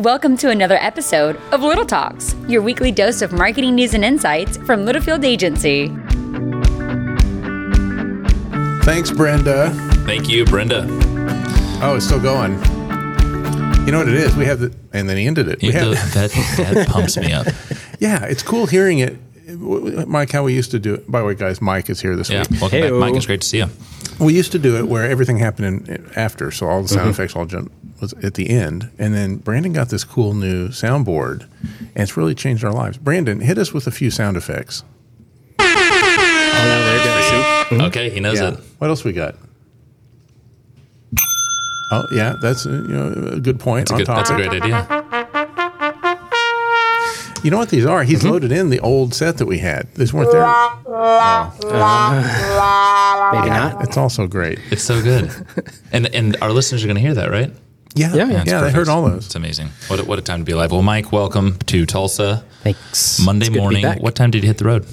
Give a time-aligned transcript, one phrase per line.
[0.00, 4.56] Welcome to another episode of Little Talks, your weekly dose of marketing news and insights
[4.58, 5.88] from Littlefield Agency.
[8.84, 9.70] Thanks, Brenda.
[10.06, 10.86] Thank you, Brenda.
[11.82, 12.52] Oh, it's still going.
[13.84, 14.34] You know what it is?
[14.36, 15.60] We have the, and then he ended it.
[15.60, 17.46] We You have, know, that that pumps me up.
[17.98, 19.16] yeah, it's cool hearing it.
[20.08, 21.10] Mike, how we used to do it.
[21.10, 22.60] By the way, guys, Mike is here this Yeah, week.
[22.60, 23.14] welcome back, Mike.
[23.16, 23.66] It's great to see you.
[24.18, 27.00] We used to do it where everything happened in, in- after, so all the sound
[27.02, 27.10] Mm-hmm.
[27.10, 31.46] effects all jump was at the end, and then Brandon got this cool new soundboard,
[31.62, 32.96] and it's really changed our lives.
[32.98, 34.84] Brandon, hit us with a few sound effects.
[35.58, 35.64] Oh,
[36.64, 37.86] no, there it goes.
[37.88, 38.50] Okay, he knows Yeah.
[38.54, 38.60] it.
[38.78, 39.36] What else we got?
[41.92, 43.88] Oh yeah, that's uh, you know a good point.
[43.88, 44.16] That's a, good, top.
[44.18, 44.86] that's a great idea.
[47.42, 48.02] You know what these are?
[48.02, 48.10] Mm-hmm.
[48.10, 49.92] He's loaded in the old set that we had.
[49.94, 50.42] These weren't there.
[53.32, 53.82] Maybe not.
[53.82, 54.58] It's also great.
[54.70, 55.30] It's so good,
[55.92, 57.50] and and our listeners are going to hear that, right?
[57.94, 58.40] Yeah, Yeah, yeah, yeah.
[58.42, 59.26] It's they heard all those.
[59.26, 59.68] It's amazing.
[59.88, 60.70] What a, what a time to be alive.
[60.72, 62.44] Well, Mike, welcome to Tulsa.
[62.62, 63.18] Thanks.
[63.20, 63.82] Monday It's good to be morning.
[63.82, 64.00] back.
[64.00, 64.86] What time did you hit the road?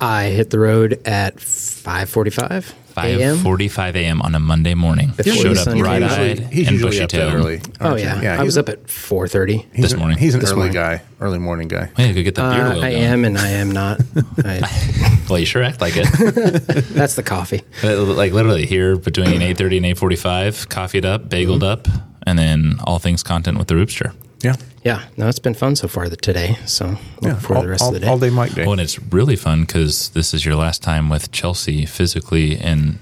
[0.00, 2.74] I hit the road at five forty-five.
[2.88, 4.20] Five forty-five a.m.
[4.22, 5.12] on a Monday morning.
[5.16, 7.32] Before Showed the up bright-eyed and bushy-tailed.
[7.34, 7.60] early.
[7.80, 9.66] Oh aren't yeah, I was a- up at 4:30.
[9.72, 10.18] this an- morning.
[10.18, 10.74] He's an This early morning.
[10.74, 11.90] guy, early morning guy.
[11.96, 13.02] Hey, go get that beard Uh, oil I going.
[13.04, 14.00] am and I am not.
[14.44, 16.06] I, Well, you sure act like it.
[16.92, 17.62] that's the coffee.
[17.84, 21.86] Like literally here between eight thirty and eight forty-five, coffeeed up, bageled up,
[22.28, 24.14] and then all things content with the Roopster.
[24.42, 26.56] Yeah, Yeah, no, it's been fun so far today.
[26.64, 27.38] So looking yeah.
[27.40, 28.06] forward all, the rest all, of the day.
[28.06, 28.62] all day Mike day.
[28.62, 33.00] Well, and it's really fun because this is your last time with Chelsea physically in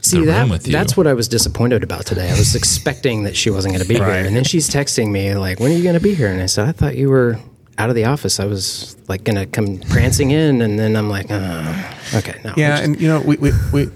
[0.00, 0.72] See the that room with you.
[0.72, 2.28] that's what I was disappointed about today.
[2.30, 4.18] I was expecting that she wasn't going to be Right.
[4.18, 6.40] here, and then she's texting me like, "When are you going to be here?" And
[6.40, 7.40] I said, "I thought you were
[7.78, 8.40] out of the office.
[8.40, 12.54] I was like going to come prancing in, and then I'm like, uh, okay, no,
[12.56, 13.88] yeah, just- and you know we, we, we,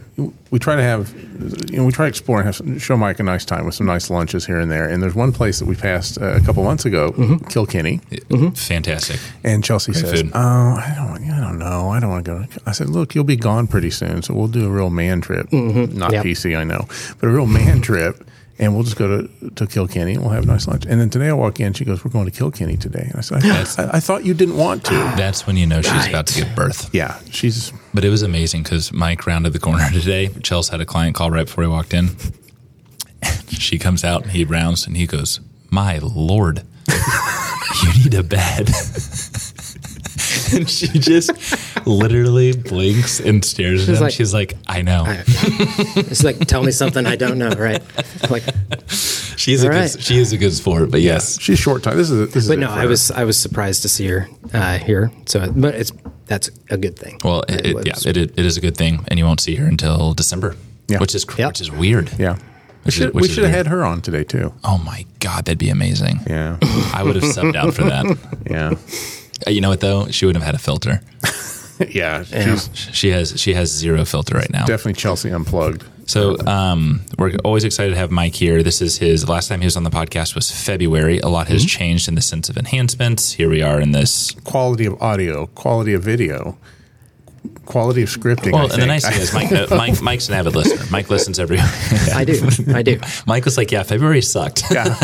[0.50, 1.14] we try to have
[1.70, 3.74] you know we try to explore and have some, show Mike a nice time with
[3.74, 4.86] some nice lunches here and there.
[4.88, 7.12] And there's one place that we passed uh, a couple months ago,
[7.48, 8.00] Kilkenny,
[8.54, 9.18] fantastic.
[9.44, 10.30] and Chelsea says, food.
[10.34, 13.24] "Oh, I don't, I don't know, I don't want to go." I said, "Look, you'll
[13.24, 15.50] be gone pretty soon, so we'll do a real man trip.
[15.52, 16.24] Not Yep.
[16.24, 16.86] PC, I know,
[17.19, 18.26] but a real man trip."
[18.60, 20.84] And we'll just go to, to Kilkenny and we'll have a nice lunch.
[20.84, 23.06] And then today I walk in, she goes, We're going to Kilkenny today.
[23.09, 24.93] And I said, I, I, I thought you didn't want to.
[25.16, 26.94] That's when you know she's about to give birth.
[26.94, 30.28] Yeah, she's But it was amazing because Mike rounded the corner today.
[30.43, 32.10] Chelsea had a client call right before he walked in.
[33.49, 36.62] she comes out and he rounds and he goes, My Lord,
[37.82, 38.69] you need a bed.
[40.55, 41.31] and she just
[41.87, 44.03] literally blinks and stares at She's him.
[44.05, 45.05] like- She's like, I know.
[45.06, 47.83] it's like tell me something I don't know, right?
[48.31, 48.43] Like,
[48.88, 50.00] She's a All good, right.
[50.03, 51.41] she is a good sport, but yes.
[51.41, 51.97] she's short time.
[51.97, 52.49] This is this is.
[52.49, 55.11] but it no, I was I was surprised to see her uh, here.
[55.27, 55.93] So, but it's
[56.27, 57.19] that's a good thing.
[57.25, 59.67] Well, it, it, yeah, it, it is a good thing, and you won't see her
[59.67, 60.56] until December,
[60.88, 60.99] Yeah.
[60.99, 61.49] which is Yep.
[61.49, 62.11] which is weird.
[62.19, 62.34] Yeah.
[62.34, 62.41] We
[62.84, 63.55] Which is- should, we should have weird.
[63.55, 64.53] had her on today too.
[64.62, 66.21] Oh my god, that'd be amazing.
[66.27, 66.59] Yeah.
[66.94, 68.19] I would have subbed out for that.
[68.50, 68.75] Yeah.
[69.46, 70.08] Uh, You know what though?
[70.08, 71.00] She wouldn't have had a filter.
[71.88, 72.24] yeah.
[72.24, 74.66] She's She has she has zero filter right now.
[74.66, 75.84] definitely Chelsea unplugged.
[76.06, 78.64] So um, we're always excited to have Mike here.
[78.64, 81.20] This is his last time he was on the podcast was February.
[81.20, 83.32] A lot has changed in the sense of enhancements.
[83.34, 84.32] Here we are in this.
[84.42, 86.58] Quality of audio, quality of video,
[87.64, 88.52] quality of scripting.
[88.52, 88.88] Well, I and the think.
[88.88, 90.84] nice thing is Mike, uh, Mike Mike's an avid listener.
[90.90, 91.58] Mike listens every.
[91.60, 92.98] I do, I do.
[93.26, 94.96] Mike was like, "Yeah, February sucked." yeah.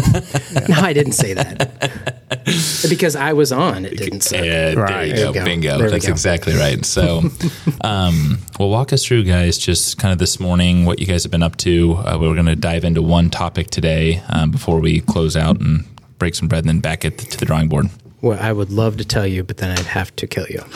[0.68, 2.15] No, I didn't say that
[2.88, 3.84] because I was on.
[3.84, 4.44] It didn't suck.
[4.44, 5.08] Yeah, there Right.
[5.08, 5.28] you There go.
[5.28, 5.44] you go.
[5.44, 5.78] Bingo.
[5.78, 6.12] There That's go.
[6.12, 6.84] exactly right.
[6.84, 7.22] So,
[7.82, 11.30] um, well, walk us through, guys, just kind of this morning, what you guys have
[11.32, 11.94] been up to.
[11.98, 15.84] Uh, we're going to dive into one topic today um, before we close out and
[16.18, 17.86] break some bread and then back at the, to the drawing board.
[18.22, 20.62] Well, I would love to tell you, but then I'd have to kill you.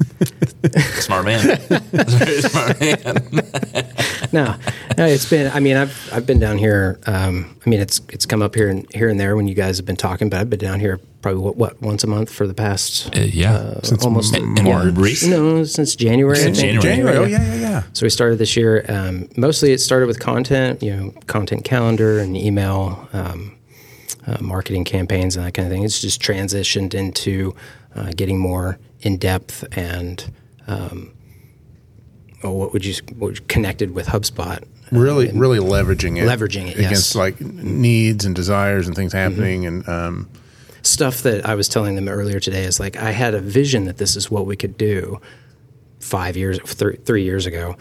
[1.00, 1.46] Smart man.
[1.68, 3.46] That's a very smart man.
[4.32, 4.54] No,
[4.96, 5.50] no, it's been.
[5.50, 7.00] I mean, I've I've been down here.
[7.04, 9.76] Um, I mean, it's it's come up here and here and there when you guys
[9.78, 12.46] have been talking, but I've been down here probably what, what once a month for
[12.46, 13.74] the past Uh, yeah.
[14.04, 16.38] almost And- and yeah, recent- no since January.
[16.38, 16.80] I Since think.
[16.80, 17.14] January.
[17.16, 17.18] January.
[17.18, 17.82] Oh yeah, yeah, yeah.
[17.92, 18.84] So we started this year.
[18.88, 23.56] Um, mostly, it started with content, you know, content calendar and email, um,
[24.28, 25.82] uh, marketing campaigns, and that kind of thing.
[25.82, 27.56] It's just transitioned into
[27.96, 30.32] uh, getting more in depth and,
[30.66, 31.12] um,
[32.42, 34.62] oh, what would you what would you- connected with HubSpot?
[34.92, 37.14] Really, really leveraging it, Leveraging it, against yes.
[37.14, 40.28] like needs and desires and things happening, and um,
[40.82, 43.98] Stuff that I was telling them earlier today is like I had a vision that
[43.98, 45.20] this is what we could do
[46.00, 47.76] five years, th- three years ago,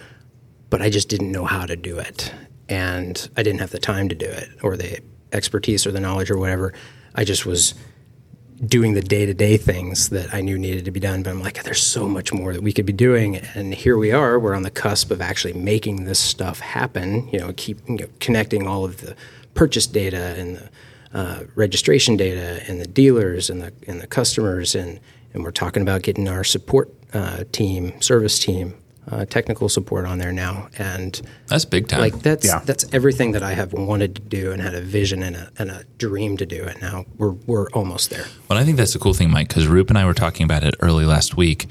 [0.70, 2.32] but I just didn't know how to do it,
[2.68, 5.00] and I didn't have the time to do it, or the
[5.32, 6.74] expertise, or the knowledge, or whatever.
[7.16, 7.74] I just was
[8.66, 11.24] doing the day to day things that I knew needed to be done.
[11.24, 13.38] But I'm like, there's so much more that we could be doing.
[13.38, 17.40] And here we are, we're on the cusp of actually making this stuff happen, you
[17.40, 19.16] know, keep you know, connecting all of the
[19.54, 20.70] purchase data and the
[21.14, 25.00] uh, registration data and the dealers and the and the customers and
[25.34, 28.76] and we're talking about getting our support uh, team, service team,
[29.12, 32.00] uh, technical support on there now, and That's big time.
[32.02, 32.62] like that's Yeah.
[32.66, 35.70] that's everything that I have wanted to do and had a vision and a, and
[35.72, 36.82] a dream to do it.
[36.82, 38.26] Now we're we're almost there.
[38.50, 40.64] Well, I think that's the cool thing, Mike, because Roop and I were talking about
[40.64, 41.68] it early last week.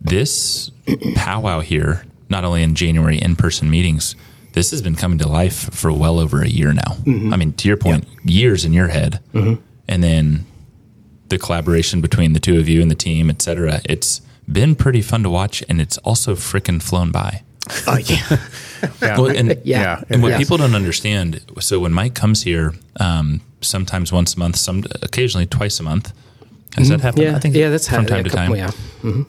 [0.00, 0.70] This
[1.14, 4.16] powwow here, not only in January in person meetings,
[4.52, 6.96] this has been coming to life for well over a year now.
[7.06, 9.20] I mean, to your point, years in your head.
[9.34, 10.46] And then
[11.28, 13.80] the collaboration between the two of you and the team, et cetera.
[13.86, 17.42] It's been pretty fun to watch, and it's also frickin' flown by.
[17.86, 18.38] Oh yeah,
[19.00, 19.16] Yeah.
[19.18, 20.02] Well, and Yeah.
[20.10, 20.38] and what Yeah.
[20.38, 21.40] people don't understand.
[21.60, 26.12] So when Mike comes here, um, sometimes once a month, some occasionally twice a month.
[26.76, 27.22] Has that happened?
[27.22, 27.70] yeah, I think yeah.
[27.70, 28.76] That's from had time to couple- time.
[29.04, 29.24] Yeah,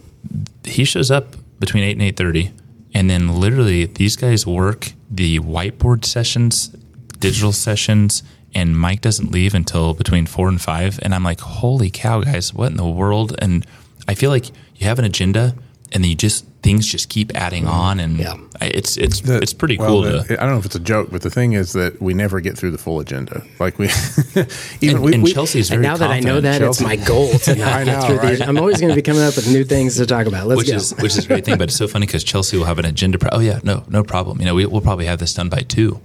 [0.63, 2.51] He shows up between eight and eight thirty,
[2.93, 6.75] and then literally these guys work the whiteboard sessions,
[7.19, 8.23] digital sessions,
[8.53, 10.99] and Mike doesn't leave until between four and five.
[11.03, 13.35] And I'm like, holy cow, guys, what in the world?
[13.39, 13.65] And
[14.07, 15.55] I feel like you have an agenda,
[15.91, 17.73] and then you just things just keep adding mm-hmm.
[17.73, 18.37] on, and Yeah.
[18.59, 20.33] It's it's The- it's pretty well, cool the- to.
[20.41, 22.57] I don't know if it's a joke, but the thing is that we never get
[22.57, 23.43] through the full agenda.
[23.59, 23.85] Like we,
[24.81, 26.83] even And, we, and we- Chelsea's and very now that I know that, Chelsea.
[26.83, 28.39] it's my goal to not I get know, through these.
[28.39, 28.49] right?
[28.49, 30.47] I'm always going to be coming up with new things to talk about.
[30.47, 30.75] Let's which go.
[30.77, 31.57] is which is a great thing.
[31.59, 33.19] But it's so funny because Chelsea will have an agenda.
[33.19, 34.39] Pro- oh yeah, no, no problem.
[34.39, 36.01] You know, we, we'll probably have this done by two,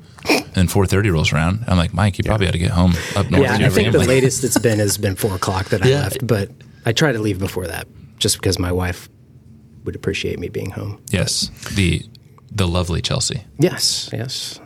[0.54, 1.64] and four thirty rolls around.
[1.68, 3.44] I'm like, Mike, you probably ought to get home up north.
[3.44, 6.00] yeah, I think the latest it's been has been four o'clock that I Yeah.
[6.02, 6.50] left, but
[6.84, 7.86] I try to leave before that
[8.20, 9.08] just because my wife
[9.84, 11.02] would appreciate me being home.
[11.10, 12.02] Yes, the
[12.52, 13.42] the lovely Chelsea.
[13.58, 14.60] Yes, yes.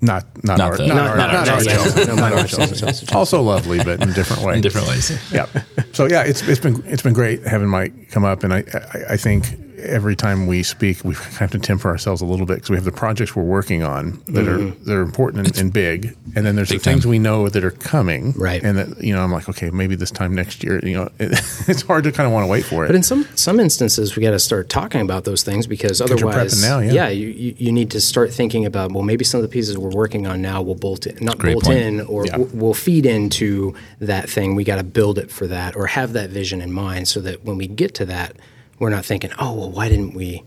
[0.00, 1.70] not not, Not our, the- not, Not- our, not not our our Chelsea.
[1.70, 2.04] Chelsea.
[2.06, 3.14] No, not our Chelsea.
[3.14, 4.54] Also lovely, but in a different way.
[4.56, 5.10] In different ways.
[5.32, 5.46] yeah.
[5.92, 8.64] So yeah, it's it's been it's been great having Mike come up, and I
[8.94, 12.54] I, I think every time we speak, we have to temper ourselves a little bit
[12.54, 14.84] because we have the projects we're working on that are mm-hmm.
[14.84, 17.10] that are important and, and big, and then there's the things time.
[17.10, 18.62] we know that are coming, Right.
[18.62, 21.32] And that you know, I'm like, okay, maybe this time next year, you know, it,
[21.68, 22.88] it's hard to kind of want to wait for it.
[22.88, 26.62] But in some some instances, we got to start talking about those things because otherwise,
[26.62, 27.08] now, yeah.
[27.08, 29.90] you, you, you need to start thinking about well, maybe some of the pieces we're
[29.90, 31.78] working on now will bolt in, not Great bolt point.
[31.78, 32.32] in, or Yeah.
[32.32, 34.54] w- will feed into that thing.
[34.54, 37.44] We got to build it for that, or have that vision in mind, so that
[37.44, 38.36] when we get to that,
[38.82, 40.42] we're not thinking, oh well, why didn't we?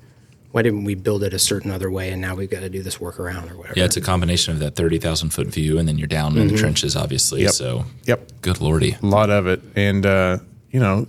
[0.52, 2.82] Why didn't we build it a certain other way, and now we've got to do
[2.82, 3.74] this workaround or whatever?
[3.78, 6.48] Yeah, it's a combination of that thirty thousand foot view, and then you're down in
[6.50, 7.44] the trenches, obviously.
[7.44, 7.52] Yep.
[7.52, 8.42] So, Yep.
[8.42, 8.98] good lordy.
[9.02, 10.40] a lot of it, and uh,
[10.70, 11.08] you know,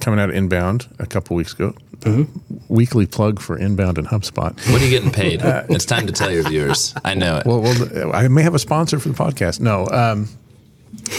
[0.00, 2.26] coming out of Inbound a couple weeks ago, the
[2.68, 4.54] weekly plug for Inbound and HubSpot.
[4.72, 5.40] What are you getting paid?
[5.44, 6.94] it's time to tell your viewers.
[7.04, 7.46] I know it.
[7.46, 9.60] Well, well, I may have a sponsor for the podcast.
[9.60, 10.28] No, um,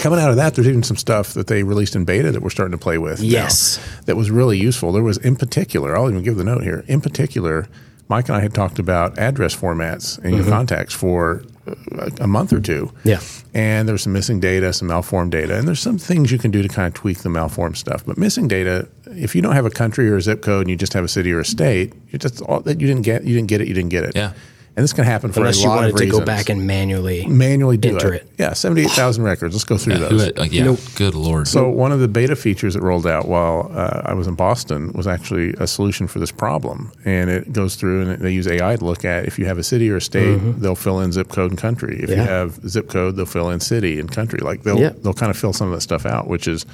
[0.01, 2.49] coming out of that, there's even some stuff that they released in beta that we're
[2.49, 3.19] starting to play with.
[3.21, 3.79] now Yes.
[4.05, 4.91] that was really useful.
[4.91, 6.83] There was, in particular, I'll even give the note here.
[6.87, 7.67] In particular,
[8.09, 12.51] Mike and I had talked about address formats in your contacts for uh, a month
[12.51, 12.91] or two.
[13.05, 13.21] Yeah.
[13.53, 16.61] And there's some missing data, some malformed data, and there's some things you can do
[16.61, 18.05] to kind of tweak the malformed stuff.
[18.05, 20.75] But missing data, if you don't have a country or a zip code and you
[20.75, 23.35] just have a city or a state, you just all that you didn't get, you
[23.35, 24.15] didn't get it, you didn't get it.
[24.15, 24.33] Yeah.
[24.75, 26.49] And this can happen for Unless a you lot wanted of to reasons go back
[26.49, 28.23] and manually manually do enter it.
[28.23, 28.29] it.
[28.39, 29.53] Yeah, seventy-eight thousand records.
[29.53, 30.23] Let's go through Who those.
[30.23, 31.47] it- uh, yeah, good lord.
[31.47, 34.91] So one of the beta features that rolled out while uh, I was in Boston
[34.93, 38.75] was actually a solution for this problem, and it goes through and they use AI
[38.75, 41.29] to look at if you have a city or a state, they'll fill in zip
[41.29, 41.99] code and country.
[42.01, 44.39] If you have zip code, they'll fill in city and country.
[44.39, 44.93] Like they'll Yeah.
[45.03, 46.65] they'll kind of fill some of that stuff out, which is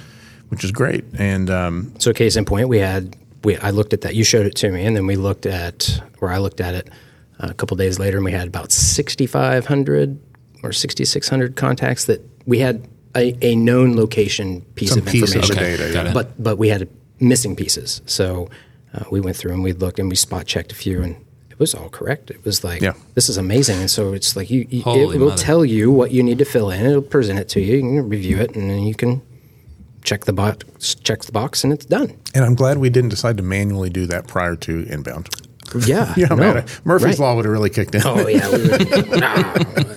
[0.48, 1.04] which is great.
[1.18, 3.14] And um, So case in point, we had
[3.44, 4.14] we I looked at that.
[4.14, 6.88] You showed it to me, and then we looked at where I looked at it
[7.40, 10.18] a couple days later, and we had about sixty five hundred
[10.62, 15.06] or sixty six hundred contacts that we had a, a known location piece Some of
[15.06, 16.12] piece of information, the data, got yeah.
[16.12, 18.02] but but we had missing pieces.
[18.06, 18.48] So
[18.94, 21.16] uh, we went through and we looked and we spot checked a few and.
[21.50, 22.30] It was all correct.
[22.30, 22.94] It was like, Yeah.
[23.14, 23.80] this is amazing.
[23.80, 25.42] And so it's like you, you Holy it will mother.
[25.42, 26.86] tell you what you need to fill in.
[26.86, 27.74] It'll present it to you.
[27.76, 29.20] You can review it, and then you can
[30.02, 32.16] check the box, check the box, and it's done.
[32.34, 35.28] and I'm glad we didn't decide to manually do that prior to inbound.
[35.86, 37.18] Yeah, You know, no, man, Murphy's right.
[37.20, 38.02] law would have really kicked in.
[38.04, 38.48] Oh yeah.
[38.50, 38.88] We would,
[39.22, 39.54] Ah.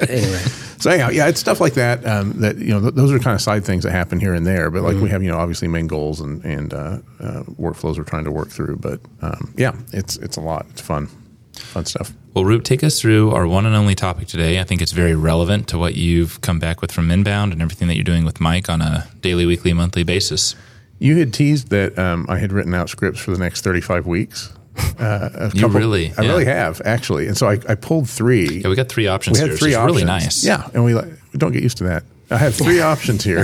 [0.09, 0.41] anyway,
[0.79, 2.05] So anyhow, yeah, it's stuff like that.
[2.05, 4.45] Um, that you know, th- those are kind of side things that happen here and
[4.45, 4.69] there.
[4.69, 5.03] But like Mm-hmm.
[5.03, 8.31] we have, you know, obviously main goals and and uh, uh, workflows we're trying to
[8.31, 8.77] work through.
[8.77, 10.65] But um, yeah, it's it's a lot.
[10.71, 11.07] It's fun,
[11.53, 12.11] fun stuff.
[12.33, 14.59] Well, Roop, take us through our one and only topic today.
[14.59, 17.87] I think it's very relevant to what you've come back with from Inbound and everything
[17.89, 20.55] that you're doing with Mike on a daily, weekly, monthly basis.
[20.97, 24.51] You had teased that um, I had written out scripts for the next thirty-five weeks.
[24.99, 26.11] Uh, a You really?
[26.17, 26.29] I Yeah.
[26.29, 28.61] really have actually, and so I, I pulled three.
[28.61, 29.95] Yeah, we got three options we had here, three which is options.
[29.95, 30.43] really nice.
[30.43, 32.03] Yeah, and we like we don't get used to that.
[32.31, 33.43] I have three options here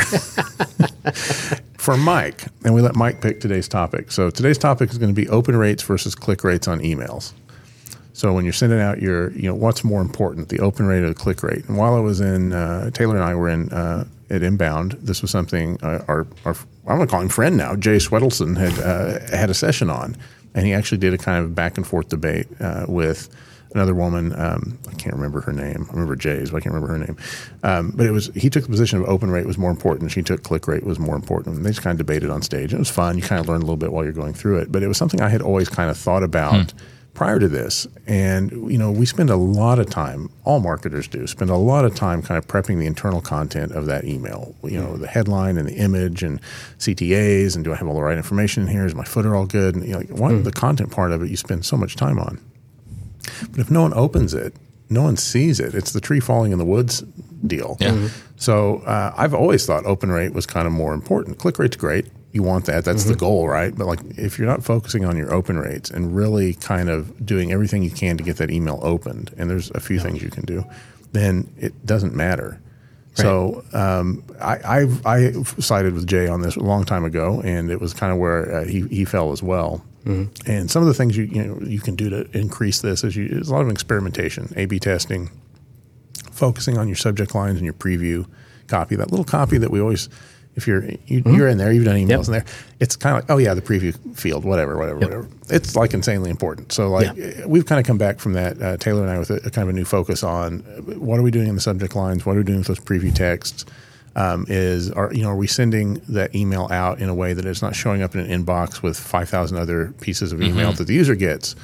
[1.77, 4.11] for Mike, and we let Mike pick today's topic.
[4.11, 7.33] So today's topic is going to be open rates versus click rates on emails.
[8.13, 11.09] So when you're sending out your, you know, what's more important, the open rate or
[11.09, 11.65] the click rate?
[11.69, 15.21] And while I was in, uh, Taylor and I were in uh, at Inbound, this
[15.21, 16.53] was something uh, our, our
[16.87, 20.17] I'm going to call him friend now, Jay Schwedelson had uh, had a session on,
[20.59, 23.29] and he actually did a kind of back and forth debate uh, with
[23.73, 24.37] another woman.
[24.37, 25.85] Um, I can't remember her name.
[25.87, 27.17] I remember Jay's, but I can't remember her name.
[27.63, 30.11] Um, but it was he took the position of open rate was more important.
[30.11, 31.55] She took click rate was more important.
[31.55, 32.73] And they just kind of debated on stage.
[32.73, 33.15] It was fun.
[33.15, 34.69] You kind of learn a little bit while you're going through it.
[34.69, 36.71] But it was something I had always kind of thought about.
[36.71, 36.77] Hmm
[37.19, 37.85] prior to this.
[38.07, 41.83] And, you know, we spend a lot of time, all marketers do, spend a lot
[41.83, 45.57] of time kind of prepping the internal content of that email, you know, the headline
[45.57, 46.39] and the image and
[46.77, 48.85] CTAs and do I have all the right information in here?
[48.85, 49.75] Is my footer all good?
[49.75, 50.45] And, you know, mm.
[50.45, 52.39] the content part of it you spend so much time on.
[53.51, 54.55] But if no one opens it,
[54.89, 55.75] no one sees it.
[55.75, 57.01] It's the tree falling in the woods
[57.45, 57.75] deal.
[57.81, 57.89] Yeah.
[57.89, 58.07] Mm-hmm.
[58.37, 61.37] So uh, I've always thought open rate was kind of more important.
[61.37, 62.85] Click rate's great you want that.
[62.85, 63.13] That's mm-hmm.
[63.13, 63.75] the goal, right?
[63.75, 67.51] But like if you're not focusing on your open rates and really kind of doing
[67.51, 70.03] everything you can to get that email opened, and there's a few yeah.
[70.03, 70.63] things you can do,
[71.11, 72.61] then it doesn't matter.
[73.17, 73.23] Right.
[73.23, 77.71] So um, I, I've, I sided with Jay on this a long time ago, and
[77.71, 79.83] it was kind of where uh, he, he fell as well.
[80.05, 80.51] Mm-hmm.
[80.51, 83.15] And some of the things you you know you can do to increase this is
[83.15, 85.29] you, there's a lot of experimentation, A/B testing,
[86.31, 88.25] focusing on your subject lines and your preview
[88.67, 88.95] copy.
[88.95, 90.07] That little copy that we always
[90.59, 91.41] if you're you, are mm-hmm.
[91.47, 92.27] in there, you've done emails yep.
[92.27, 92.45] in there.
[92.79, 95.09] It's kind of like, oh yeah, the preview field, whatever, whatever, yep.
[95.09, 95.27] whatever.
[95.49, 96.71] It's like insanely important.
[96.71, 97.45] So like yeah.
[97.45, 99.63] we've kind of come back from that, uh, Taylor and I, with a, a, kind
[99.63, 100.59] of a new focus on
[100.99, 103.13] what are we doing in the subject lines, what are we doing with those preview
[103.13, 103.65] texts.
[104.15, 107.45] Um, is are you know are we sending that email out in a way that
[107.45, 110.77] it's not showing up in an inbox with five thousand other pieces of email mm-hmm.
[110.77, 111.55] that the user gets?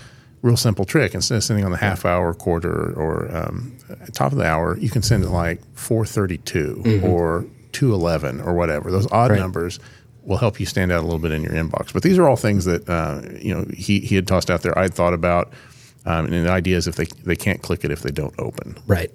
[0.44, 1.16] Real simple trick.
[1.16, 3.76] Instead of sending on the half hour, quarter, or um,
[4.14, 7.06] top of the hour, you can send it like four thirty two mm-hmm.
[7.06, 8.90] or 211 or whatever.
[8.90, 9.40] Those odd right.
[9.40, 9.80] numbers
[10.24, 11.92] will help you stand out a little bit in your inbox.
[11.92, 14.78] But these are all things that uh, you know he, he had tossed out there.
[14.78, 15.52] I'd thought about,
[16.06, 18.78] um, and the idea is if they they can't click it if they don't open.
[18.88, 19.12] Right.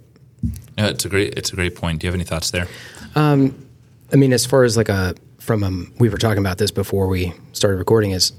[0.79, 2.01] Yeah, it's a great it's a great point.
[2.01, 2.69] Do you have any thoughts there?
[3.15, 3.67] Um,
[4.13, 7.07] I mean, as far as like a from a, we were talking about this before
[7.07, 8.33] we started recording is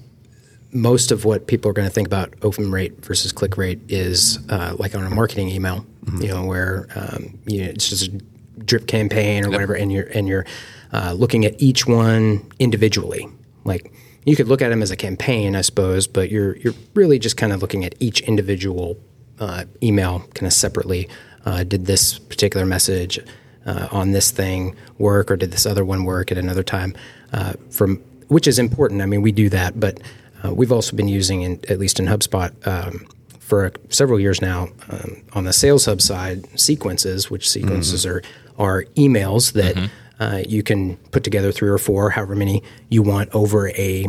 [0.72, 4.40] most of what people are going to think about open rate versus click rate is
[4.50, 6.22] uh, like on a marketing email, mm-hmm.
[6.22, 8.22] you know, where um, you know, it's just a
[8.66, 9.54] drip campaign or yep.
[9.54, 10.46] whatever, and you're and you're
[10.94, 13.28] uh, looking at each one individually.
[13.64, 13.94] Like
[14.26, 17.38] you could look at them as a campaign, I suppose, but you're you're really just
[17.38, 18.98] kind of looking at each individual
[19.40, 21.10] uh, email kind of separately.
[21.46, 23.20] Uh, did this particular message
[23.66, 26.96] uh, on this thing work, or did this other one work at another time?
[27.34, 29.02] Uh, from which is important.
[29.02, 30.00] I mean, we do that, but
[30.44, 32.52] uh, we've also been using, in, at least in HubSpot.
[32.66, 33.08] Um,
[33.52, 38.16] for several years now um, on the Sales Hub side, sequences, which sequences mm-hmm.
[38.16, 38.22] are
[38.62, 40.24] are emails that mm-hmm.
[40.24, 44.08] uh, you can put together three or four, however many you want, over a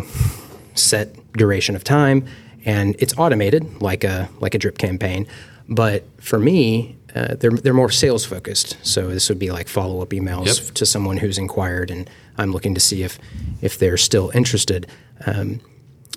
[0.75, 2.27] set duration of time,
[2.65, 5.27] and it's automated like a like a drip campaign.
[5.69, 8.77] But for me, uh, they're they're more sales focused.
[8.83, 10.75] So this would be like follow up emails yep.
[10.75, 13.19] to someone who's inquired, and I'm looking to see if
[13.63, 14.87] if they're still interested.
[15.27, 15.61] Um,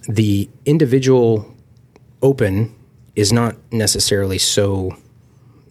[0.10, 1.56] the individual
[2.22, 2.76] open
[3.16, 4.98] is not necessarily so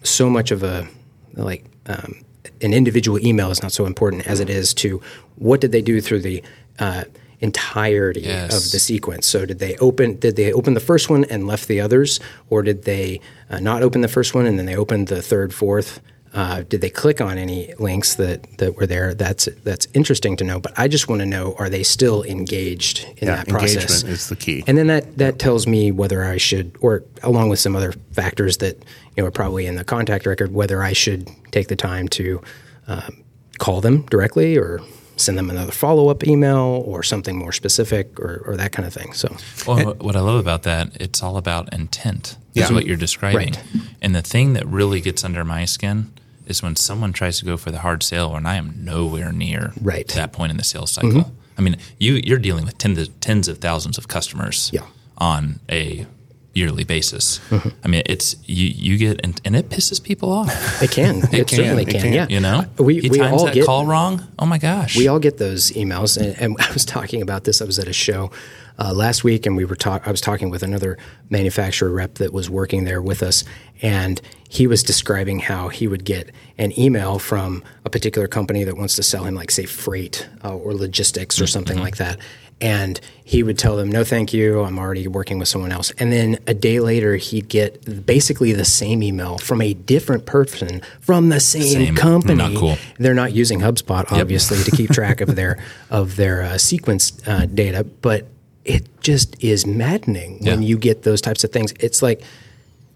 [0.03, 0.87] so much of a
[1.33, 2.25] like um,
[2.61, 5.01] an individual email is not so important as it is to
[5.35, 6.43] what did they do through the
[6.79, 7.03] uh,
[7.39, 8.55] entirety yes.
[8.55, 9.27] of the sequence.
[9.27, 12.19] So did they open did they open the first one and left the others,
[12.49, 15.53] or did they uh, not open the first one and then they opened the third,
[15.53, 16.01] fourth?
[16.35, 19.13] Uh, did they click on any links that, that were there?
[19.13, 20.59] That's that's interesting to know.
[20.59, 23.75] But I just want to know: Are they still engaged in yeah, that process?
[23.75, 24.63] Engagement is the key.
[24.67, 28.57] And then that that tells me whether I should, or along with some other factors
[28.57, 28.77] that
[29.15, 32.41] you know are probably in the contact record, whether I should take the time to
[32.87, 33.23] um,
[33.57, 34.81] call them directly or
[35.15, 38.93] send them another follow up email or something more specific or, or that kind of
[38.93, 39.13] thing.
[39.13, 39.33] So,
[39.65, 42.37] well, and, what I love about that, it's all about intent.
[42.55, 42.75] Is yeah.
[42.75, 43.63] what you're describing, right.
[44.01, 46.11] and the thing that really gets under my skin
[46.45, 49.73] is when someone tries to go for the hard sale and I am nowhere near
[49.81, 50.07] right.
[50.09, 51.11] that point in the sales cycle.
[51.11, 51.35] Mm-hmm.
[51.57, 54.81] I mean, you you're dealing with tens of, tens of thousands of customers yeah.
[55.17, 56.05] on a
[56.53, 57.39] yearly basis.
[57.49, 57.69] Mm-hmm.
[57.83, 60.81] I mean, it's you you get and, and, it pisses people off.
[60.81, 61.17] It can.
[61.23, 61.57] it, it can.
[61.57, 62.01] certainly it can.
[62.01, 62.13] can.
[62.13, 62.27] Yeah.
[62.29, 64.23] You know, we he we times all that get call wrong.
[64.39, 64.97] Oh my gosh.
[64.97, 67.61] We all get those emails, and, and I was talking about this.
[67.61, 68.31] I was at a show
[68.77, 70.97] uh, last week, and we were talk- I was talking with another
[71.29, 73.43] manufacturer rep that was working there with us,
[73.81, 78.77] and he was describing how he would get an email from a particular company that
[78.77, 81.83] wants to sell him, like say freight uh, or logistics or something mm-hmm.
[81.83, 82.19] like that,
[82.61, 84.61] and he would tell them, "No, thank you.
[84.61, 88.65] I'm already working with someone else." And then a day later, he'd get basically the
[88.65, 91.95] same email from a different person from the same, same.
[91.95, 92.35] company.
[92.35, 92.77] Not cool.
[92.97, 94.65] They're not using HubSpot, obviously, yep.
[94.65, 95.57] to keep track of their
[95.89, 98.27] of their uh, sequence uh, data, but
[98.65, 101.73] it just is maddening when you get those types of things.
[101.79, 102.21] It's like,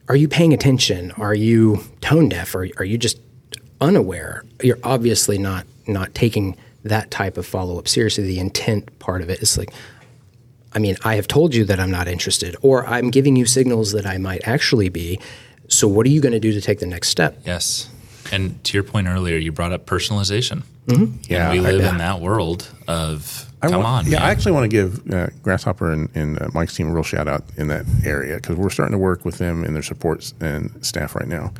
[0.07, 1.11] are you paying attention?
[1.11, 2.55] Are you tone deaf?
[2.55, 3.19] Or are you just
[3.79, 4.43] unaware?
[4.61, 8.23] You're obviously not not taking that type of follow up seriously.
[8.23, 9.71] The intent part of it is like,
[10.73, 13.91] I mean, I have told you that I'm not interested, or I'm giving you signals
[13.93, 15.19] that I might actually be.
[15.67, 17.41] So, what are you going to do to take the next step?
[17.45, 17.89] Yes.
[18.31, 20.63] And to your point earlier, you brought up personalization.
[20.87, 24.11] Yeah, and we live in that world of I come want- on.
[24.11, 24.27] Yeah, man.
[24.27, 27.27] I actually want to give uh, Grasshopper and, and uh, Mike's team a real shout
[27.27, 30.85] out in that area because we're starting to work with them and their support and
[30.85, 31.53] staff right now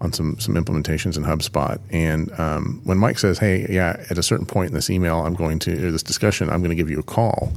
[0.00, 1.78] on some some implementations in HubSpot.
[1.90, 5.34] And um, when Mike says, "Hey, yeah, at a certain point in this email, I'm
[5.34, 7.52] going to or this discussion, I'm going to give you a call,"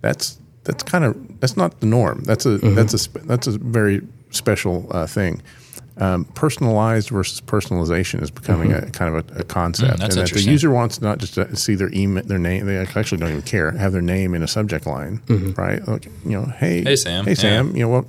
[0.00, 2.22] that's that's kind of that's not the norm.
[2.24, 2.74] That's a Mm-hmm.
[2.74, 5.42] that's a that's a very special uh, thing.
[5.98, 10.30] Um, personalized versus personalization is becoming a kind of a, a concept, Mm, and that
[10.32, 12.64] the user wants not just to see their email, their name.
[12.64, 13.70] They actually don't even care.
[13.72, 15.20] Have their name in a subject line,
[15.58, 15.86] right?
[15.86, 17.26] Like, you know, hey, Hey, Sam.
[17.26, 17.76] hey Sam.
[17.76, 18.06] You know what?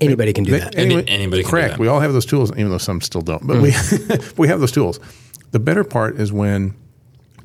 [0.00, 0.76] Anybody can do They- that.
[0.76, 1.70] Any- anybody can do correct.
[1.74, 1.78] that.
[1.80, 3.46] We all have those tools, even though some still don't.
[3.46, 3.72] But we
[4.36, 5.00] we have those tools.
[5.52, 6.74] The better part is when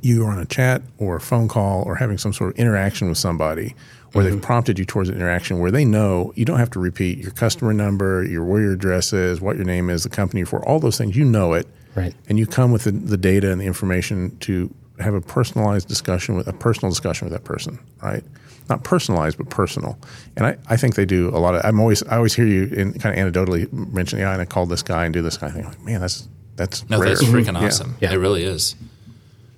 [0.01, 3.09] you are on a chat or a phone call or having some sort of interaction
[3.09, 3.75] with somebody,
[4.13, 4.41] or they've mm-hmm.
[4.41, 7.73] prompted you towards an interaction where they know you don't have to repeat your customer
[7.73, 10.97] number, your where your address is, what your name is, the company for, all those
[10.97, 11.15] things.
[11.15, 12.13] You know it, Right.
[12.29, 16.35] And you come with the, the data and the information to have a personalized discussion
[16.35, 18.23] with a personal discussion with that person, right?
[18.69, 19.97] Not personalized, but personal.
[20.35, 21.65] And I, I think they do a lot of.
[21.65, 24.69] I'm always I always hear you in kind of anecdotally mention, yeah, and I called
[24.69, 25.47] this guy and do this guy.
[25.47, 27.09] I think, like, man, that's that's No, rare.
[27.09, 27.55] that's freaking mm-hmm.
[27.63, 27.67] Yeah.
[27.67, 27.97] awesome.
[27.99, 28.13] Yeah.
[28.13, 28.75] It really is.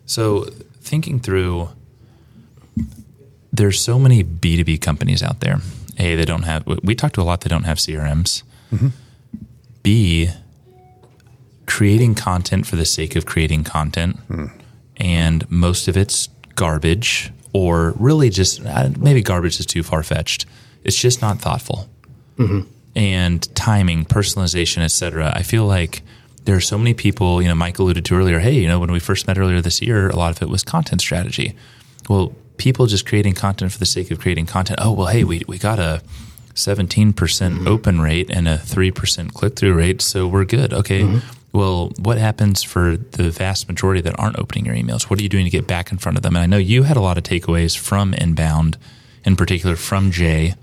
[0.09, 0.45] So,
[0.81, 1.69] thinking through,
[3.53, 5.59] there's so many B2B companies out there.
[5.99, 8.41] A, they don't have, we talk to a lot that don't have CRMs.
[8.73, 8.87] Mm-hmm.
[9.83, 10.29] B,
[11.67, 14.15] creating content for the sake of creating content.
[14.21, 14.45] Hmm.
[14.97, 20.47] And most of it's garbage or really just, uh, maybe garbage is too far fetched.
[20.83, 21.87] It's just not thoughtful
[22.35, 22.61] mm-hmm.
[22.95, 25.31] and timing, personalization, et cetera.
[25.35, 26.01] I feel like
[26.49, 28.91] there are so many people, you know, Mike alluded to earlier, hey, you know, when
[28.91, 31.55] we first met earlier this year, a lot of it was content strategy.
[32.09, 34.79] Well, people just creating content for the sake of creating content.
[34.81, 36.01] Oh, well, hey, we, we got a
[36.55, 37.67] 17% Mm-hmm.
[37.67, 40.73] open rate and a 3% click through rate, so we're good.
[40.73, 41.01] Okay.
[41.01, 41.19] Mm-hmm.
[41.55, 45.03] Well, what happens for the vast majority that aren't opening your emails?
[45.03, 46.35] What are you doing to get back in front of them?
[46.35, 48.75] And I know you had a lot of takeaways from inbound,
[49.23, 50.55] in particular from Jay,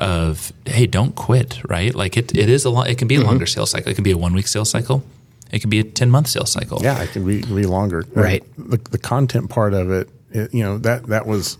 [0.00, 1.94] of hey, don't quit, right?
[1.94, 2.88] Like it, it is a lot.
[2.88, 3.92] It can be a longer sales cycle.
[3.92, 5.04] It can be a one week sales cycle.
[5.52, 6.80] It could be a ten month sales cycle.
[6.82, 8.04] Yeah, it can be, be longer.
[8.14, 8.44] Right.
[8.56, 11.58] The, the content part of it, it, you know, that that was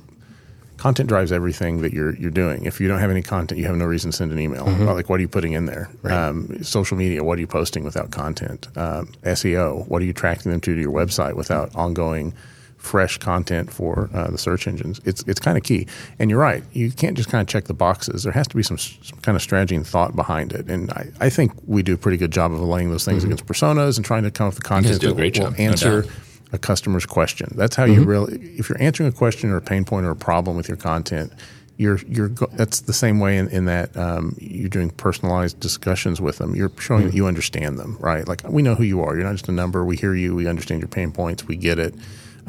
[0.77, 2.65] content drives everything that you're you're doing.
[2.65, 4.65] If you don't have any content, you have no reason to send an email.
[4.65, 5.91] Well, Like, what are you putting in there?
[6.05, 8.69] Um, social media, what are you posting without content?
[8.77, 12.33] Um, SEO, what are you tracking them to to your website without ongoing
[12.81, 15.01] fresh content for uh, the search engines?
[15.05, 15.87] It's it's kind of key.
[16.19, 18.23] And you're right, you can't just kind of check the boxes.
[18.25, 20.69] There has to be some, some kind of strategy and thought behind it.
[20.69, 23.47] And I, I think we do a pretty good job of laying those things against
[23.47, 26.03] personas and trying to come up with content do a that great will job, answer
[26.03, 26.13] doubt.
[26.53, 27.53] a customer's question.
[27.55, 28.39] That's how you really.
[28.59, 31.33] If you're answering a question or a pain point or a problem with your content,
[31.77, 32.29] you're you're.
[32.29, 36.55] That's the same way in, in that um, you're doing personalized discussions with them.
[36.55, 38.27] You're showing that you understand them, right?
[38.27, 39.15] Like we know who you are.
[39.15, 39.85] You're not just a number.
[39.85, 40.35] We hear you.
[40.35, 41.47] We understand your pain points.
[41.47, 41.95] We get it.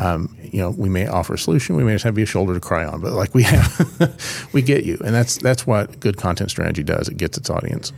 [0.02, 1.76] Um, you know, we may offer a solution.
[1.76, 4.64] We may just have you a shoulder to cry on, but like we have, we
[4.64, 7.08] get you, and that's that's what good content strategy does.
[7.08, 7.94] It gets its audience.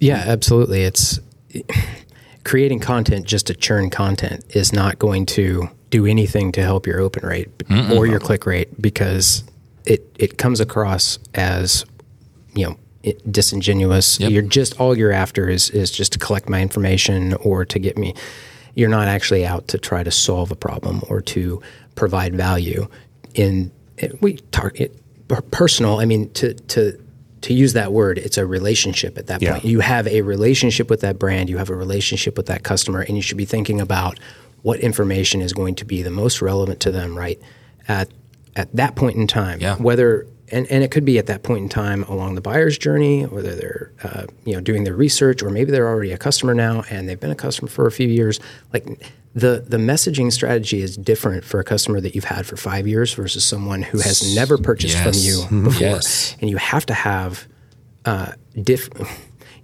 [0.00, 0.82] Yeah, absolutely.
[0.82, 1.18] It's
[2.44, 7.00] creating content just to churn content is not going to do anything to help your
[7.00, 7.48] open rate
[7.90, 9.42] or your click rate because
[9.86, 11.86] it it comes across as
[12.54, 14.20] you know it, disingenuous.
[14.20, 14.30] Yep.
[14.30, 17.96] You're just all you're after is is just to collect my information or to get
[17.96, 18.14] me.
[18.74, 21.60] You're not actually out to try to solve a problem or to
[21.94, 22.86] provide value.
[23.34, 24.96] In it, we target
[25.50, 26.00] personal.
[26.00, 26.98] I mean to to
[27.42, 29.52] to use that word, it's a relationship at that Yeah.
[29.52, 29.64] point.
[29.64, 33.16] You have a relationship with that brand, you have a relationship with that customer, and
[33.16, 34.18] you should be thinking about
[34.62, 37.40] what information is going to be the most relevant to them right
[37.88, 38.08] at
[38.56, 39.58] at that point in time.
[39.60, 39.76] Yeah.
[39.76, 43.22] Whether and, and it could be at that point in time along the buyer's journey,
[43.24, 46.82] whether they're uh, you know doing their research, or maybe they're already a customer now
[46.90, 48.40] and they've been a customer for a few years.
[48.72, 48.86] Like
[49.34, 53.14] the the messaging strategy is different for a customer that you've had for five years
[53.14, 56.36] versus someone who has never purchased from you before Yes.
[56.40, 57.46] and you have to have
[58.04, 58.88] uh, diff.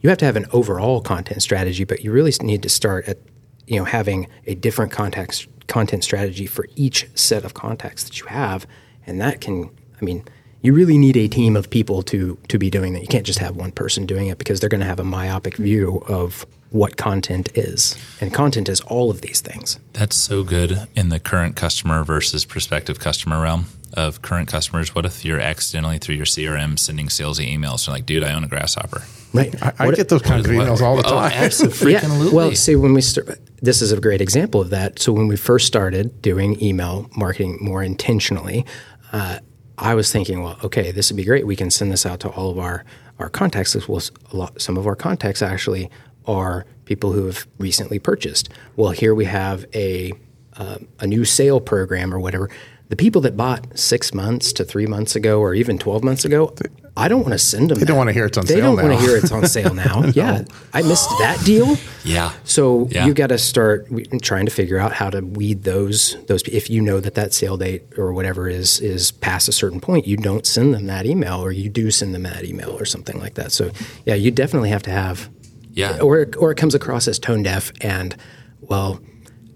[0.02, 3.18] You have to have an overall content strategy, but you really need to start at
[3.66, 8.26] you know having a different context content strategy for each set of contacts that you
[8.26, 8.66] have,
[9.06, 9.68] and that can.
[10.00, 10.22] I mean,
[10.66, 13.00] you really need a team of people to to be doing that.
[13.02, 15.56] You can't just have one person doing it because they're going to have a myopic
[15.56, 19.78] view of what content is, and content is all of these things.
[19.92, 24.92] That's so good in the current customer versus prospective customer realm of current customers.
[24.94, 27.86] What if you're accidentally through your CRM sending salesy emails?
[27.86, 29.02] You're like, dude, I own a grasshopper.
[29.32, 29.54] Right.
[29.62, 31.32] I, I What- get those kinds of emails all the Oh, time.
[31.32, 32.32] absolutely.
[32.36, 34.98] Well, see, when we start, this is a great example of that.
[34.98, 38.66] So when we first started doing email marketing more intentionally,
[39.12, 39.38] uh,
[39.78, 41.46] I was thinking, well, okay, this would be great.
[41.46, 42.84] We can send this out to all of our
[43.18, 43.74] our contacts.
[43.74, 44.60] A lot.
[44.60, 45.90] Some of our contacts actually
[46.26, 48.48] are people who have recently purchased.
[48.76, 50.12] Well, here we have a
[50.56, 52.50] uh, a new sale program or whatever.
[52.88, 56.54] The people that bought six months to three months ago, or even twelve months ago,
[56.96, 57.78] I don't want to send them.
[57.80, 58.96] They don't wanna hear it's on they sale don't want now.
[59.00, 60.04] to hear it's on sale now.
[60.14, 61.76] Yeah, I missed that deal.
[62.04, 62.30] Yeah.
[62.44, 63.04] So Yeah.
[63.06, 63.88] you got to start
[64.22, 66.42] trying to figure out how to weed those those.
[66.44, 70.06] If you know that that sale date or whatever is is past a certain point,
[70.06, 73.18] you don't send them that email, or you do send them that email or something
[73.18, 73.50] like that.
[73.50, 73.72] So
[74.04, 75.28] yeah, you definitely have to have
[75.72, 75.98] Yeah.
[76.00, 78.14] or or it comes across as tone deaf and
[78.60, 79.00] well.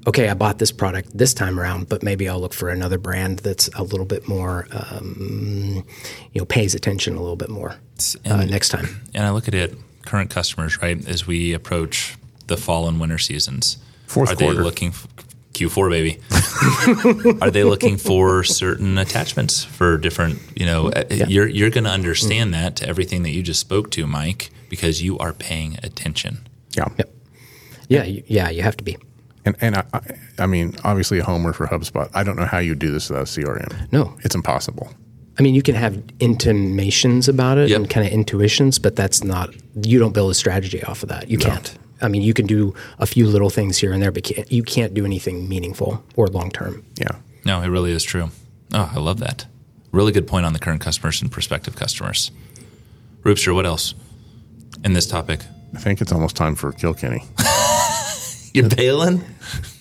[0.07, 3.41] Okay, I bought this product this time around, but maybe I'll look for another brand
[3.41, 5.85] that's a little bit more, um,
[6.33, 7.77] you know, pays attention a little bit more
[8.25, 9.03] uh, next time.
[9.15, 13.19] And I look at it, current customers, right, as we approach the fall and winter
[13.19, 13.77] seasons.
[14.07, 14.57] Fourth are quarter.
[14.57, 15.09] they looking for,
[15.53, 17.39] Q4 baby?
[17.43, 21.91] are they looking for certain attachments for different, you know, uh, you're you're going to
[21.91, 26.49] understand that to everything that you just spoke to, Mike, because you are paying attention.
[26.77, 26.89] yeah.
[26.97, 27.15] Yep.
[27.89, 28.97] Yeah, yeah, you have to be.
[29.45, 30.01] And and I, I,
[30.41, 32.11] I mean, obviously a homer for HubSpot.
[32.15, 33.91] I don't know how you do this without CRM.
[33.93, 34.17] No.
[34.23, 34.93] it's impossible.
[35.39, 37.77] I mean, you can have intimations about it Yep.
[37.77, 39.49] and kind of intuitions, but that's not,
[39.83, 41.31] you don't build a strategy off of that.
[41.31, 41.79] You can't.
[42.03, 44.63] I mean, you can do a few little things here and there, but can't, you
[44.63, 46.85] can't do anything meaningful or long term.
[46.99, 47.09] Yeah.
[47.47, 48.31] No, it really is true.
[48.75, 49.47] Oh, I love that.
[49.93, 52.31] Really good point on the current customers and prospective customers.
[53.23, 53.95] Roopster, what else
[54.85, 55.41] in this topic?
[55.75, 57.23] I think it's almost time for Kilkenny.
[58.53, 59.25] You're bailing?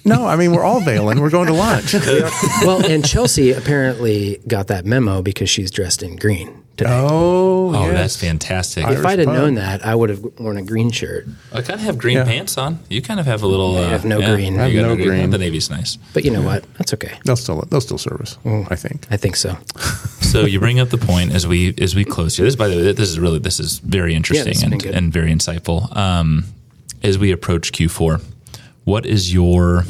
[0.05, 1.19] No, I mean we're all bailing.
[1.19, 1.93] We're going to lunch.
[2.63, 6.89] well, and Chelsea apparently got that memo because she's dressed in green today.
[6.91, 7.93] oh, Oh, yes.
[7.93, 8.87] that's fantastic.
[8.87, 9.35] if I'd have pub.
[9.35, 11.27] known that, I would have worn a green shirt.
[11.51, 12.23] I kind of have green Yeah.
[12.25, 12.79] pants on.
[12.89, 13.75] You kind of have a little.
[13.77, 14.53] Uh, have no yeah, green.
[14.55, 15.29] you I have got no green.
[15.29, 15.97] The navy's nice.
[16.13, 16.63] But you know what?
[16.75, 17.19] That's okay.
[17.25, 18.37] They'll still they'll still service.
[18.45, 19.05] I think.
[19.11, 19.57] I think so.
[20.21, 22.45] So you bring up the point as we as we close here.
[22.45, 24.95] This, by the way, this is really this is very interesting this been and, good.
[24.95, 25.95] and very insightful.
[25.95, 26.45] Um,
[27.03, 28.21] as we approach Q4,
[28.89, 29.85] what is your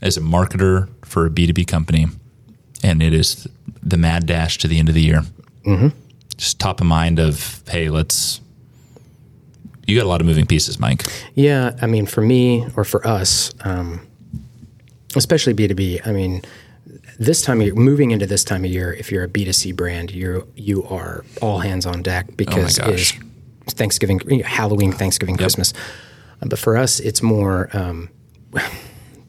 [0.00, 2.06] as a marketer for a B two B company,
[2.82, 3.46] and it is
[3.82, 5.22] the mad dash to the end of the year.
[5.66, 5.88] Mm-hmm.
[6.38, 8.40] Just top of mind of hey, let's.
[9.86, 11.04] You got a lot of moving pieces, Mike.
[11.34, 14.00] Yeah, I mean, for me or for us, um,
[15.14, 16.00] especially B two B.
[16.06, 16.40] I mean,
[17.18, 19.52] this time of year, moving into this time of year, if you're a B two
[19.52, 23.12] C brand, you you are all hands on deck because Oh it's
[23.74, 25.74] Thanksgiving, Halloween, Thanksgiving, Christmas.
[26.42, 27.68] Uh, But for us, it's more.
[27.72, 28.08] Um,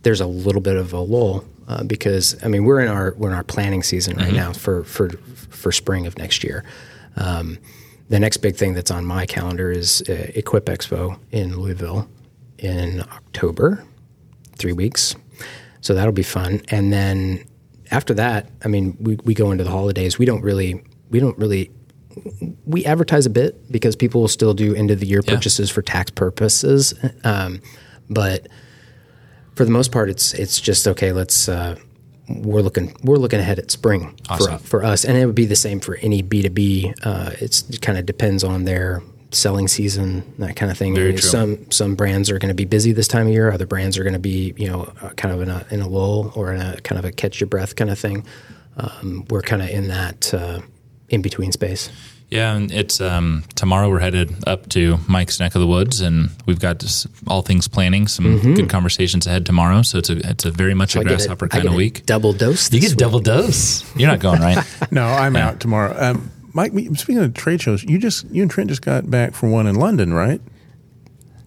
[0.03, 3.29] there's a little bit of a lull uh, because I mean we're in our we're
[3.29, 5.09] in our planning season right now for for
[5.49, 6.63] for spring of next year.
[7.15, 7.57] Um,
[8.09, 12.07] the next big thing that's on my calendar is uh, Equip Expo in Louisville
[12.59, 13.83] in October,
[14.57, 15.15] three weeks.
[15.81, 16.61] So that'll be fun.
[16.69, 17.43] And then
[17.91, 20.19] after that, I mean, we, we go into the holidays.
[20.19, 21.71] We don't really we don't really
[22.65, 25.33] we advertise a bit because people will still do end of the year Yeah.
[25.35, 26.93] purchases for tax purposes.
[27.23, 27.61] Um,
[28.09, 28.47] but
[29.55, 31.11] for the most part, it's it's just okay.
[31.11, 31.75] Let's uh,
[32.27, 34.57] we're looking we're looking ahead at spring Awesome.
[34.59, 36.93] for, for us, and it would be the same for any B two B.
[37.03, 39.01] Uh, It's it kind of depends on their
[39.31, 40.95] selling season, that kind of thing.
[40.95, 41.21] Very I true.
[41.21, 43.51] Some some brands are going to be busy this time of year.
[43.51, 45.87] Other brands are going to be you know uh, kind of in a in a
[45.87, 48.25] lull or in a kind of a catch your breath kind of thing.
[48.77, 50.59] Um, we're kind of in that uh,
[51.09, 51.89] in between space.
[52.29, 53.87] Yeah, and it's um, tomorrow.
[53.89, 57.67] We're headed up to Mike's neck of the woods, and we've got this, all things
[57.67, 58.07] planning.
[58.07, 59.83] Some good conversations ahead tomorrow.
[59.83, 61.73] So it's a it's a very much a I get grasshopper I kind get of
[61.75, 62.05] a week.
[62.07, 62.73] Double dose.
[62.73, 62.97] You get week.
[62.97, 63.83] double dose.
[63.95, 64.57] You're not going right.
[64.91, 65.95] No, I'm out tomorrow.
[65.97, 69.51] Um, Mike, speaking of trade shows, you just you and Trent just got back from
[69.51, 70.41] one in London, right?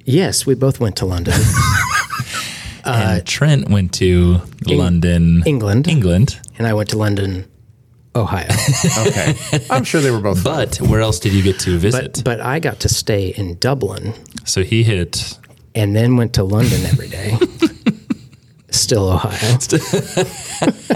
[0.05, 1.35] Yes, we both went to London,
[2.85, 5.89] and Trent went to London, England.
[5.89, 6.39] England.
[6.57, 7.47] and I went to London,
[8.19, 8.49] Ohio.
[9.07, 9.35] Okay,
[9.71, 10.43] I'm sure they were both.
[10.43, 10.67] fun.
[10.69, 12.15] But where else did you get to visit?
[12.25, 14.13] but but I got to stay in Dublin
[14.45, 15.39] so he hit.
[15.75, 17.37] and then went to London every day.
[18.71, 19.59] Still Ohio.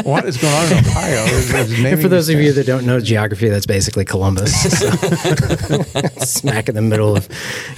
[0.04, 1.24] What is going on in Ohio?
[1.24, 4.90] Is- is And for those of you that don't know geography, that's basically Columbus, So,
[6.24, 7.28] smack in the middle of,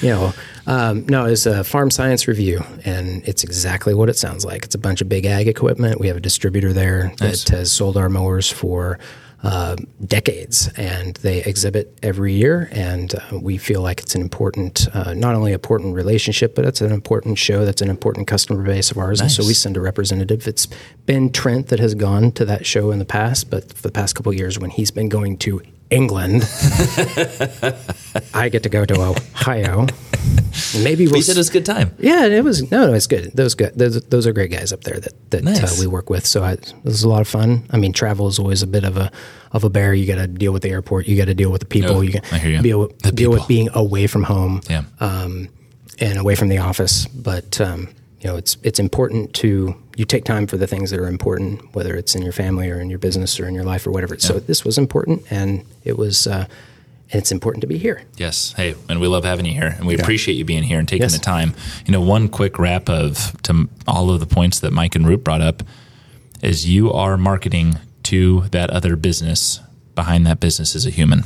[0.01, 0.33] you know.
[0.67, 4.65] Um, no, it's a farm science review, and it's exactly what it sounds like.
[4.65, 6.01] It's a bunch of big ag equipment.
[6.01, 8.99] We have a distributor there that has sold our mowers for
[9.45, 12.69] uh, decades, and they exhibit every year.
[12.73, 16.81] And uh, we feel like it's an important, uh, not only important relationship, but it's
[16.81, 17.65] an important show.
[17.67, 20.49] That's an important customer base of ours, and so we send a representative.
[20.49, 20.67] It's
[21.05, 24.15] been Trent that has gone to that show in the past, but for the past
[24.15, 26.43] couple of years, when he's been going to England,
[28.35, 29.87] I get to go to Ohio.
[30.83, 31.95] Maybe we'll you said it was a good time.
[31.99, 33.31] yeah, it was no, no, it's good.
[33.35, 35.63] Those good, those, those are great guys up there that that Nice.
[35.63, 36.27] uh, we work with.
[36.27, 37.67] So I, it was a lot of fun.
[37.71, 39.11] I mean, travel is always a bit of a
[39.53, 39.95] of a bear.
[39.95, 41.07] You got to deal with the airport.
[41.07, 41.97] You got to deal with the people.
[41.97, 42.63] Oh, you hear you.
[42.63, 43.49] deal The deal with people.
[43.49, 44.85] being away from home Yeah.
[45.01, 45.49] um,
[46.01, 47.07] and away from the office.
[47.07, 47.89] But um,
[48.21, 51.73] you know, it's it's important to you take time for the things that are important,
[51.75, 54.19] whether it's in your family or in your business or in your life or whatever.
[54.19, 56.27] So this was important, and it was.
[56.27, 56.47] Uh,
[57.15, 58.03] it's important to be here.
[58.17, 58.53] Yes.
[58.57, 61.05] Hey, and we love having you here, and we appreciate you being here and taking
[61.05, 61.13] Yes.
[61.13, 61.55] the time.
[61.87, 65.23] You know, one quick wrap of to all of the points that Mike and Roop
[65.23, 65.63] brought up
[66.43, 69.61] is you are marketing to that other business.
[69.95, 71.23] Behind that business is a human,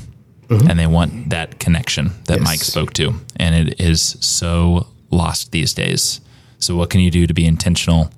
[0.49, 0.69] mm-hmm.
[0.69, 2.45] and they want that connection that Yes.
[2.45, 6.21] Mike spoke to, and it is so lost these days.
[6.59, 8.11] So, what can you do to be intentional?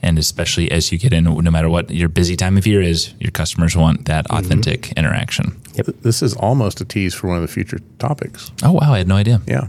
[0.00, 3.12] And especially as you get in, no matter what your busy time of year is,
[3.18, 4.36] your customers want that mm-hmm.
[4.36, 5.60] authentic interaction.
[5.86, 8.50] This is almost a tease for one of the future topics.
[8.62, 9.40] Oh wow, I had no idea.
[9.46, 9.68] Yeah.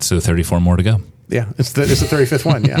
[0.00, 1.00] So 34 more to go.
[1.28, 1.46] Yeah.
[1.58, 2.64] It's the, it's the 35th one.
[2.64, 2.80] Yeah.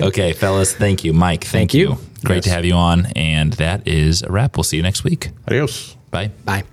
[0.06, 1.12] Okay, fellas, thank you.
[1.12, 1.90] Mike, thank, Thank you.
[1.90, 1.98] you.
[2.24, 2.44] Great Yes.
[2.44, 3.06] to have you on.
[3.16, 4.56] And that is a wrap.
[4.56, 5.30] We'll see you next week.
[5.46, 5.96] Adios.
[6.10, 6.30] Bye.
[6.44, 6.64] Bye.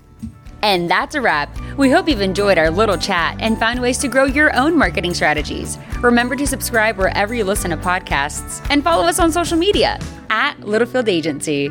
[0.61, 1.55] And that's a wrap.
[1.77, 5.13] We hope you've enjoyed our little chat and found ways to grow your own marketing
[5.13, 5.77] strategies.
[6.01, 9.99] Remember to subscribe wherever you listen to podcasts and follow us on social media
[10.29, 11.69] at Littlefield Agency.